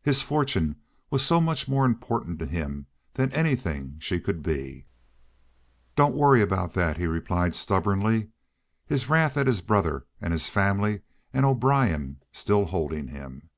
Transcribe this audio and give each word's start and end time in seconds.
His 0.00 0.22
fortune 0.22 0.76
was 1.10 1.26
so 1.26 1.40
much 1.40 1.66
more 1.66 1.84
important 1.86 2.38
to 2.38 2.46
him 2.46 2.86
than 3.14 3.32
anything 3.32 3.96
she 3.98 4.20
could 4.20 4.40
be. 4.40 4.86
"Don't 5.96 6.14
worry 6.14 6.40
about 6.40 6.74
that," 6.74 6.98
he 6.98 7.06
replied 7.08 7.52
stubbornly, 7.56 8.28
his 8.86 9.08
wrath 9.08 9.36
at 9.36 9.48
his 9.48 9.62
brother, 9.62 10.06
and 10.20 10.32
his 10.32 10.48
family, 10.48 11.00
and 11.32 11.44
O'Brien 11.44 12.20
still 12.30 12.66
holding 12.66 13.08
him. 13.08 13.50